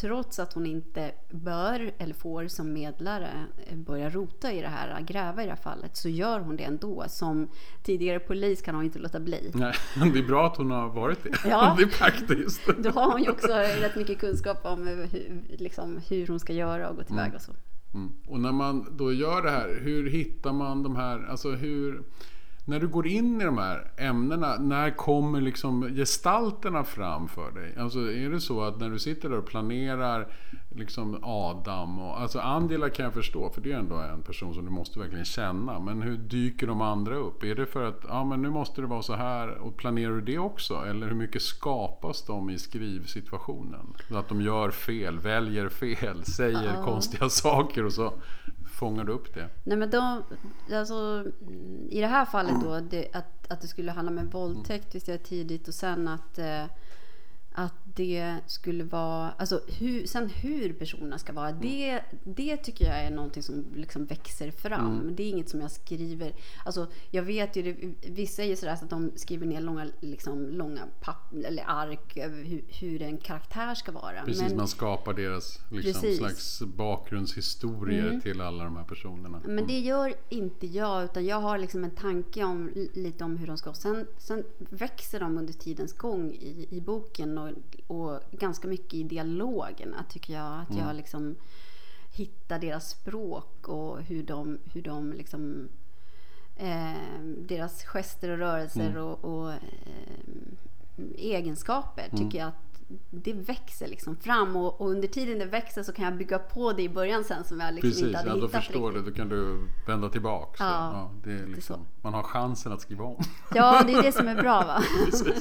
[0.00, 3.30] trots att hon inte bör eller får som medlare
[3.66, 6.64] eh, börja rota i det här, gräva i det här fallet, så gör hon det
[6.64, 7.04] ändå.
[7.08, 7.48] Som
[7.82, 9.50] tidigare polis kan hon inte låta bli.
[9.54, 9.74] Nej,
[10.12, 11.48] det är bra att hon har varit det.
[11.48, 11.74] Ja.
[11.78, 12.60] Det är praktiskt.
[12.78, 16.88] Då har hon ju också rätt mycket kunskap om hur, liksom, hur hon ska göra
[16.88, 17.52] och gå tillväga och så.
[17.94, 18.12] Mm.
[18.26, 22.02] Och när man då gör det här, hur hittar man de här, alltså hur...
[22.64, 27.74] När du går in i de här ämnena, när kommer liksom gestalterna fram för dig?
[27.78, 30.28] Alltså är det så att när du sitter där och planerar
[30.76, 34.64] liksom Adam och alltså Angela kan jag förstå för det är ändå en person som
[34.64, 35.78] du måste verkligen känna.
[35.78, 37.42] Men hur dyker de andra upp?
[37.44, 40.20] Är det för att ja, men nu måste det vara så här och planerar du
[40.20, 40.74] det också?
[40.74, 43.94] Eller hur mycket skapas de i skrivsituationen?
[44.08, 46.84] Så att de gör fel, väljer fel, säger Ja.
[46.84, 48.12] konstiga saker och så
[48.80, 49.48] fångar du upp det.
[49.64, 50.22] Nej men de,
[50.72, 51.24] alltså,
[51.88, 55.10] I det här fallet då, det, att, att det skulle handla om en våldtäkt visste
[55.10, 56.64] jag tidigt och sen att, eh,
[57.52, 62.98] att det skulle vara, alltså hur, sen hur personerna ska vara, det, det tycker jag
[63.04, 65.10] är någonting som liksom växer fram.
[65.16, 66.32] Det är inget som jag skriver,
[66.64, 67.76] alltså jag vet ju, det,
[68.10, 72.16] vissa är ju sådär så att de skriver ner långa, liksom, långa papp, eller ark
[72.16, 74.22] över hur, hur en karaktär ska vara.
[74.24, 78.20] Precis, Men- man skapar deras liksom, slags bakgrundshistorier Mm.
[78.20, 79.40] till alla de här personerna.
[79.44, 83.46] Men det gör inte jag, utan jag har liksom en tanke om lite om hur
[83.46, 83.72] de ska.
[83.72, 87.50] Sen, sen växer de under tidens gång i, i boken och,
[87.90, 90.60] och ganska mycket i dialogerna tycker jag.
[90.60, 91.36] Att jag liksom
[92.12, 95.68] hittar deras språk och hur de, hur de liksom
[96.56, 99.58] eh, deras gester och rörelser och, och eh,
[101.16, 102.69] egenskaper tycker jag att
[103.10, 106.72] det växer liksom fram och, och under tiden det växer så kan jag bygga på
[106.72, 109.04] det i början sen som jag liksom Precis, inte hade ja, då hittat förstår riktigt.
[109.04, 109.10] du.
[109.10, 110.64] Då kan du vända tillbaka.
[110.64, 111.86] Ja, ja, det är liksom, så.
[112.02, 113.22] man har chansen att skriva om.
[113.54, 114.82] Ja, det är det som är bra va?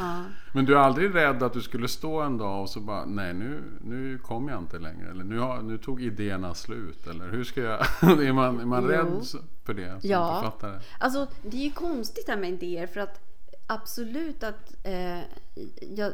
[0.00, 0.24] Ja.
[0.52, 3.34] Men du är aldrig rädd att du skulle stå en dag och så bara, nej
[3.34, 5.10] nu, nu kommer jag inte längre.
[5.10, 7.06] Eller nu, har, nu tog idéerna slut.
[7.06, 7.80] Eller hur ska jag...
[8.02, 8.88] är man, är man Jo.
[8.88, 9.26] rädd
[9.64, 10.40] för det Ja.
[10.42, 10.80] författare?
[10.98, 13.20] Alltså, det är ju konstigt det här med idéer för att
[13.66, 15.18] absolut att eh,
[15.96, 16.12] jag,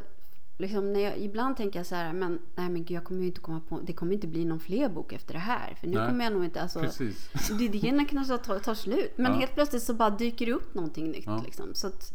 [0.59, 3.27] liksom när jag, ibland tänker jag så här, men nej men gud, jag kommer ju
[3.27, 5.75] inte komma på, det kommer inte bli någon fler bok efter det här.
[5.81, 7.31] För nu Nej, kommer jag nog inte, alltså, Precis.
[7.61, 9.13] idéerna kanske tar, tar slut.
[9.17, 9.39] Men Ja.
[9.39, 11.27] helt plötsligt så bara dyker det upp någonting nytt.
[11.27, 11.43] Ja.
[11.45, 11.75] Liksom.
[11.75, 12.13] Så att,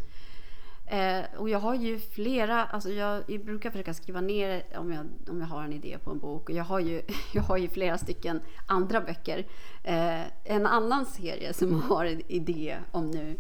[0.85, 5.05] eh, och jag har ju flera, alltså jag, jag brukar försöka skriva ner om jag,
[5.29, 6.49] om jag har en idé på en bok.
[6.49, 7.01] Och jag har ju,
[7.33, 9.45] jag har ju flera stycken andra böcker.
[9.83, 13.35] Eh, en annan serie som har en idé om nu.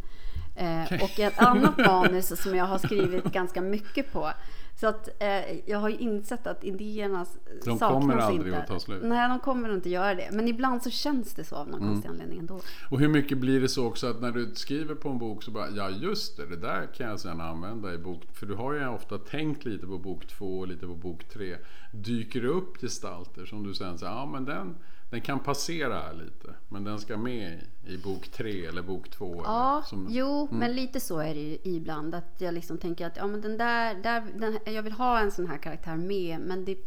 [0.55, 1.03] Eh.
[1.03, 4.31] Och ett annat manus som jag har skrivit ganska mycket på.
[4.75, 7.25] Så att eh, jag har ju insett att idéerna
[7.65, 8.59] De saknas kommer aldrig inte.
[8.61, 9.01] att ta slut.
[9.03, 10.29] Nej, de kommer inte göra det.
[10.31, 11.91] Men ibland så känns det så av någon Mm.
[11.93, 12.59] konstig anledning ändå.
[12.91, 15.51] Och hur mycket blir det så också att när du skriver på en bok så
[15.51, 18.73] bara, ja just det, det där kan jag sen använda i bok, för du har
[18.73, 21.57] ju ofta tänkt lite på bok två och lite på bok tre.
[21.93, 24.75] Dyker det upp gestalter som du sen säger, ja men den,
[25.11, 29.09] den kan passera här lite, men den ska med i, i bok tre eller bok
[29.09, 29.41] två.
[29.45, 32.15] Ja, eller, som, jo, men lite så är det ju ibland.
[32.15, 35.31] Att jag liksom tänker att ja, men den där, där, den, jag vill ha en
[35.31, 36.77] sån här karaktär med, men det,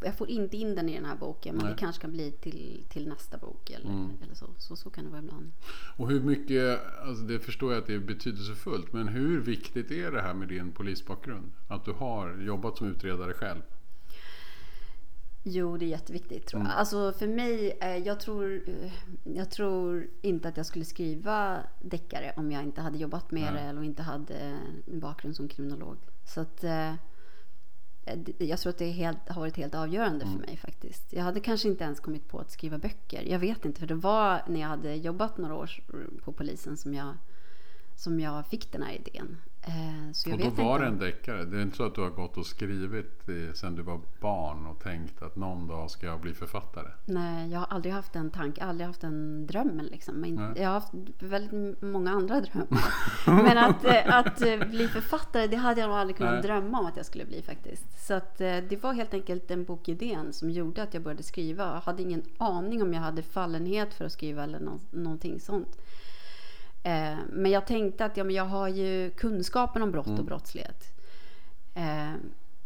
[0.00, 1.56] jag får inte in den i den här boken.
[1.56, 1.74] Men Nej.
[1.74, 3.90] det kanske kan bli till, till nästa bok eller,
[4.22, 4.46] eller så.
[4.58, 4.76] så.
[4.76, 5.52] Så kan det vara ibland.
[5.96, 10.12] Och hur mycket, alltså det förstår jag att det är betydelsefullt, men hur viktigt är
[10.12, 11.52] det här med din polisbakgrund?
[11.68, 13.62] Att du har jobbat som utredare själv?
[15.42, 16.72] Jo, det är jätteviktigt tror jag.
[16.72, 22.32] Alltså för mig, eh, jag tror, eh, jag tror inte att jag skulle skriva deckare
[22.36, 23.62] om jag inte hade jobbat med Nej.
[23.62, 24.34] det eller inte hade
[24.86, 25.96] en bakgrund som kriminolog.
[26.24, 26.94] Så att eh,
[28.38, 31.12] jag tror att det helt, har varit helt avgörande för mig faktiskt.
[31.12, 33.22] Jag hade kanske inte ens kommit på att skriva böcker.
[33.22, 35.70] Jag vet inte, för det var när jag hade jobbat några år
[36.24, 37.14] på polisen som jag,
[37.96, 39.36] som jag fick den här idén.
[39.68, 40.84] Eh, Och då var inte.
[40.84, 41.44] det en deckare.
[41.44, 44.80] Det är inte så att du har gått och skrivit sen du var barn och
[44.80, 46.88] tänkt att någon dag ska jag bli författare.
[47.04, 49.86] Nej, jag har aldrig haft en tanke, aldrig haft den drömmen.
[49.86, 50.38] Liksom.
[50.56, 52.84] Jag har haft väldigt många andra drömmar.
[53.26, 56.42] Men att, eh, att eh, bli författare, det hade jag nog aldrig kunnat Nej.
[56.42, 58.06] drömma om att jag skulle bli faktiskt.
[58.06, 61.64] Så att, det var helt enkelt den bokidén som gjorde att jag började skriva.
[61.74, 65.78] Jag hade ingen aning om jag hade fallenhet för att skriva eller nå- någonting sånt.
[66.88, 70.18] Eh, Men jag tänkte att ja, men jag har ju kunskapen om brott Mm.
[70.18, 70.84] och brottslighet.
[71.74, 72.12] Eh,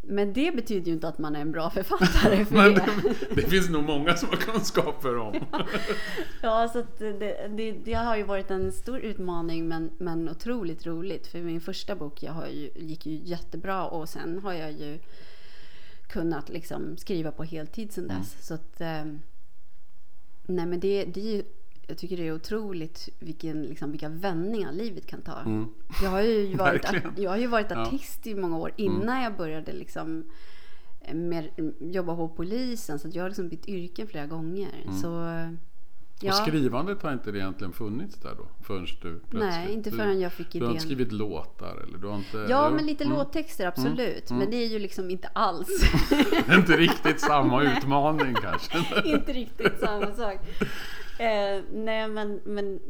[0.04, 3.14] Men det betyder ju inte att man är en bra författare för det.
[3.34, 5.34] det, finns nog många som har kunskaper om.
[6.42, 11.26] Ja, så det, det, det har ju varit en stor utmaning men, men otroligt roligt.
[11.26, 14.98] För min första bok jag har ju, gick ju jättebra och sen har jag ju
[16.06, 18.46] kunnat liksom skriva på heltid sen dess.
[18.46, 19.04] Så att, eh,
[20.46, 21.42] nej men det, det är ju,
[21.86, 25.66] jag tycker det är otroligt vilken, liksom, vilka vändningar livet kan ta.
[26.02, 27.86] Jag har ju varit, jag har ju varit Ja.
[27.86, 30.24] artist i många år innan jag började liksom
[31.00, 32.98] eh, mer, jobba på polisen.
[32.98, 34.70] Så jag har liksom bytt yrken flera gånger.
[35.02, 38.46] Så, eh, Och skrivandet har inte det egentligen funnits där då?
[38.60, 39.32] Förrän du plötsligt...
[39.32, 40.72] Nej, inte förrän jag fick Du har idén.
[40.72, 42.46] inte skrivit låtar eller du har inte...
[42.50, 43.16] Ja, men lite mm.
[43.16, 44.30] låttexter absolut.
[44.30, 45.68] Men det är ju liksom inte alls.
[46.54, 48.78] Inte riktigt samma utmaning kanske.
[49.04, 50.38] inte riktigt samma sak.
[51.22, 52.80] Eh, nej, men, men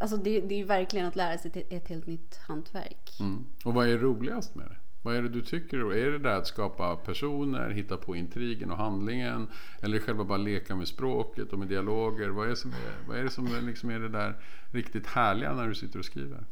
[0.00, 3.16] alltså det, det är ju verkligen att lära sig ett, ett helt nytt hantverk.
[3.20, 3.46] Mm.
[3.64, 4.76] Och vad är roligast med det?
[5.02, 5.92] Vad är det du tycker?
[5.92, 9.48] är det där att skapa personer, hitta på intrigen och handlingen?
[9.82, 12.28] Eller själva bara leka med språket och med dialoger?
[12.28, 14.36] Vad är, som är, vad är det som är, liksom är det där
[14.70, 16.44] riktigt härliga när du sitter och skriver?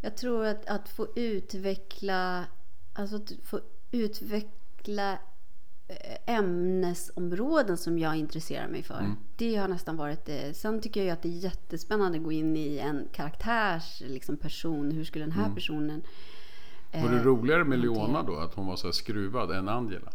[0.00, 2.44] Jag tror att, att få utveckla,
[2.92, 3.60] alltså att få
[3.90, 5.18] utveckla
[6.26, 9.14] ämnesområden som jag intresserar mig för.
[9.36, 10.56] Det har nästan varit det.
[10.56, 14.36] Sen tycker jag ju att det är jättespännande att gå in i en karaktärs liksom,
[14.36, 14.90] person.
[14.90, 16.02] Hur skulle den här personen...
[16.92, 18.36] Var det eh, roligare med Leona då?
[18.36, 20.12] Att hon var så här skruvad än Angela?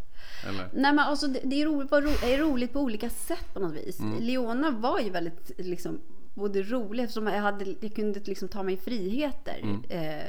[0.47, 0.69] Eller?
[0.73, 3.59] Nej men alltså det, det är, roligt, var ro, är roligt på olika sätt på
[3.59, 3.99] något vis.
[3.99, 4.23] Mm.
[4.23, 5.99] Leona var ju väldigt liksom
[6.33, 9.59] både rolig eftersom jag, hade, jag kunde liksom ta mig friheter.
[9.63, 9.83] Mm.
[9.89, 10.25] Eh,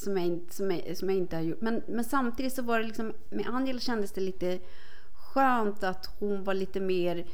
[0.00, 1.60] som, jag, inte- som, jag, som jag inte har gjort.
[1.60, 4.58] Men, men samtidigt så var det liksom, med Angela kändes det lite
[5.34, 7.26] skönt att hon var lite mer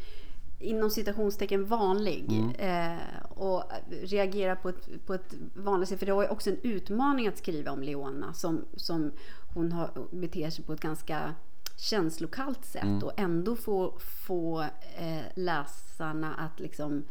[0.58, 2.26] inom citationstecken vanlig.
[2.58, 2.96] Eh,
[3.30, 3.62] och
[4.02, 5.98] reagera på ett, på ett vanligt sätt.
[5.98, 8.32] För det var ju också en utmaning att skriva om Leona.
[8.32, 9.12] Som, som
[9.54, 11.34] hon har, beter sig på ett ganska
[11.76, 12.82] känslokallt sätt.
[13.02, 14.60] Och ändå få, få
[14.96, 17.04] eh, läsarna att liksom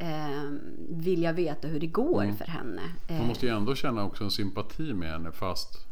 [0.00, 0.50] eh,
[0.88, 2.82] vilja veta hur det går för henne.
[3.08, 5.86] Eh, Man måste ju ändå känna också en sympati med henne fast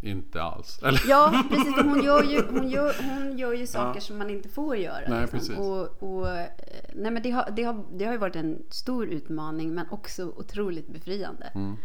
[0.00, 0.78] inte alls.
[0.82, 1.02] Eller?
[1.08, 1.74] Ja, precis.
[1.76, 5.08] Hon gör ju, hon gör, hon gör ju saker som man inte får göra.
[5.08, 5.38] Nej, liksom.
[5.38, 5.58] precis.
[5.58, 6.46] Och, och, eh,
[6.94, 10.24] nej, men det, har, det, har, det har ju varit en stor utmaning men också
[10.36, 11.50] otroligt befriande.
[11.54, 11.76] Mm.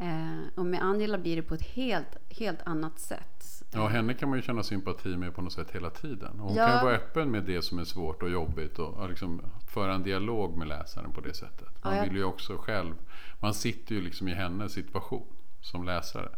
[0.00, 3.62] Eh, och med Angela blir det på ett helt, helt annat sätt.
[3.72, 6.40] Ja, henne kan man ju känna sympati med på något sätt hela tiden.
[6.40, 6.66] Och hon Ja.
[6.66, 9.94] kan ju vara öppen med det som är svårt och jobbigt och och liksom föra
[9.94, 11.84] en dialog med läsaren på det sättet.
[11.84, 12.94] Man Ja, jag- vill ju också själv,
[13.40, 15.26] man sitter ju liksom i hennes situation
[15.60, 16.28] som läsare.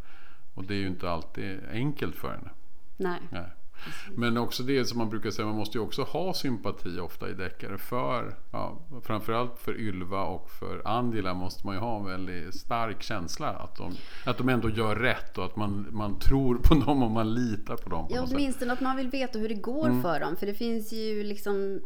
[0.55, 2.51] Och det är ju inte alltid enkelt för henne.
[2.97, 3.21] Nej.
[3.31, 3.47] Nej.
[4.15, 7.35] Men också det som man brukar säga, man måste ju också ha sympati ofta i
[7.35, 12.55] deckare för, ja, framförallt för Ylva och för Angela måste man ju ha en väldigt
[12.55, 16.75] stark känsla att de, att de ändå gör rätt och att man, man tror på
[16.75, 18.09] dem och man litar på dem.
[18.09, 20.03] På ja, åtminstone att man vill veta hur det går mm.
[20.03, 20.37] för dem.
[20.37, 21.81] För det finns ju liksom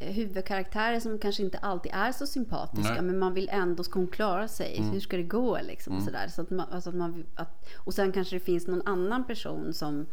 [0.00, 3.02] huvudkaraktärer som kanske inte alltid är så sympatiska Nej.
[3.02, 4.76] men man vill ändå, ska hon klara sig?
[4.78, 4.90] Mm.
[4.90, 5.92] Hur ska det gå liksom?
[5.92, 6.02] Mm.
[6.02, 6.28] Och, sådär.
[6.28, 9.72] Så att man, alltså att man, att, och sen kanske det finns någon annan person
[9.72, 10.06] som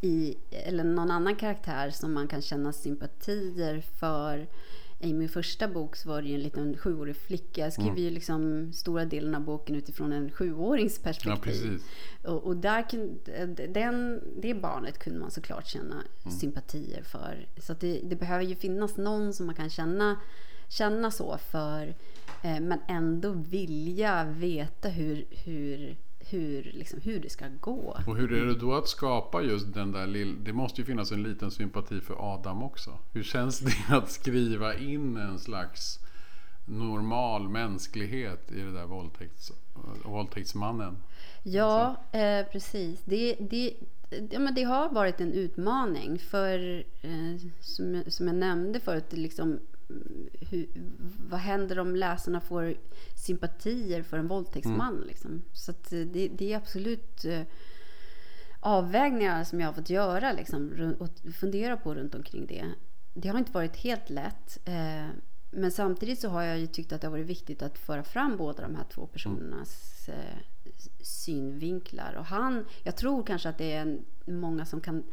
[0.00, 4.48] i, eller någon annan karaktär som man kan känna sympatier för.
[5.00, 7.60] I min första bok så var det ju en liten sjuårig flicka.
[7.60, 8.02] Jag skriver mm.
[8.02, 11.82] ju liksom stora delen av boken utifrån en sjuårings perspektiv.
[12.22, 12.84] Ja, och, och, där
[13.68, 16.38] den, det barnet kunde man såklart känna mm.
[16.38, 17.46] sympatier för.
[17.56, 20.20] Så det, det, behöver ju finnas någon som man kan känna,
[20.68, 21.94] känna så för.
[22.42, 25.96] Eh, men ändå vilja veta hur, hur
[26.28, 27.96] hur, liksom, hur det ska gå.
[28.06, 30.38] Och hur är det då att skapa just den där lilla...
[30.42, 32.98] Det måste ju finnas en liten sympati för Adam också.
[33.12, 35.98] Hur känns det att skriva in en slags
[36.64, 39.52] normal mänsklighet i det där våldtäkts,
[40.04, 40.96] våldtäktsmannen?
[41.42, 43.00] Ja, eh, precis.
[43.04, 43.74] Det, det,
[44.30, 46.18] ja, men det har varit en utmaning.
[46.18, 49.60] För eh, som, som jag nämnde förut, liksom,
[50.40, 50.68] hur,
[51.28, 52.74] vad händer om läsarna får
[53.14, 54.94] sympatier för en våldtäktsman?
[54.94, 55.08] Mm.
[55.08, 55.42] Liksom?
[55.52, 57.42] Så det, det, är absolut eh,
[58.60, 62.64] avvägningar som jag har fått göra liksom, och fundera på runt omkring det.
[63.14, 64.58] Det har inte varit helt lätt.
[64.64, 65.06] Eh,
[65.50, 68.36] men samtidigt så har jag ju tyckt att det har varit viktigt att föra fram
[68.36, 70.38] båda de här två personernas eh,
[71.00, 72.14] synvinklar.
[72.14, 75.04] Och han, jag tror kanske att det är många som kan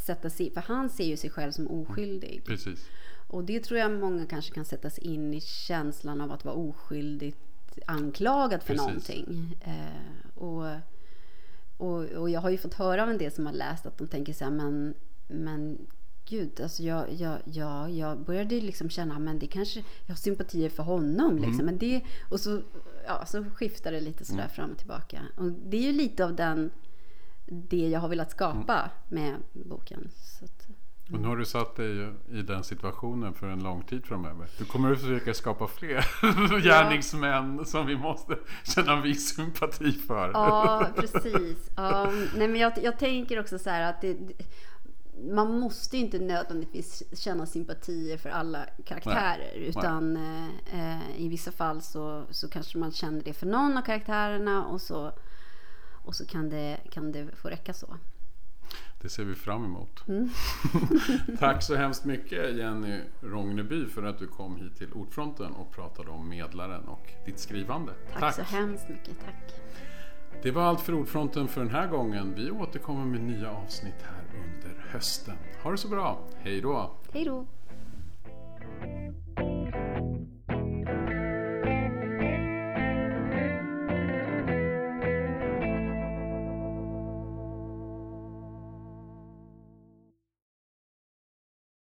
[0.00, 2.42] sätta sig för han ser ju sig själv som oskyldig.
[2.46, 2.88] Precis.
[3.30, 6.54] Och det tror jag många kanske kan sätta sig in i känslan av att vara
[6.54, 7.38] oskyldigt
[7.86, 8.86] anklagad för Precis.
[8.86, 9.58] någonting.
[9.60, 10.66] Eh, och,
[11.76, 14.06] och, och, jag har ju fått höra av en del som har läst att de
[14.08, 14.94] tänker så här, men,
[15.28, 15.78] men
[16.24, 20.70] gud, alltså jag, jag, jag, jag började liksom känna, men det kanske, jag har sympatier
[20.70, 21.52] för honom liksom.
[21.54, 21.66] Mm.
[21.66, 22.62] Men det, och så,
[23.06, 24.50] ja, så skiftar det lite sådär mm.
[24.50, 25.22] fram och tillbaka.
[25.36, 26.70] Och det är ju lite av den,
[27.46, 29.24] det jag har velat skapa mm.
[29.24, 30.08] med boken.
[31.10, 34.48] Att, och nu har du satt dig i den situationen för en lång tid framöver.
[34.58, 36.06] Du kommer att försöka skapa fler
[36.62, 40.30] gärningsmän som vi måste känna en viss sympati för.
[40.34, 41.70] Ja, precis.
[41.76, 44.16] Um, nej, men jag, jag, tänker också så här att det,
[45.28, 49.52] man måste inte nödvändigtvis känna sympatier för alla karaktärer.
[49.56, 49.66] Nej.
[49.66, 50.16] Utan
[50.72, 54.80] eh, i vissa fall så, så kanske man känner det för någon av karaktärerna och
[54.80, 55.12] så,
[56.04, 57.96] och så kan, det, kan det få räcka så.
[59.02, 60.08] Det ser vi fram emot.
[60.08, 60.30] Mm.
[61.38, 66.10] Tack så hemskt mycket Jenny Rogneby för att du kom hit till Ordfronten och pratade
[66.10, 67.92] om Medlaren och ditt skrivande.
[68.12, 68.34] Tack, tack.
[68.34, 69.16] så hemskt mycket.
[69.24, 69.60] Tack.
[70.42, 72.34] Det var allt för Ordfronten för den här gången.
[72.36, 75.36] Vi återkommer med nya avsnitt här under hösten.
[75.62, 76.20] Ha det så bra.
[76.42, 76.90] Hej då.
[77.12, 77.46] Hej då.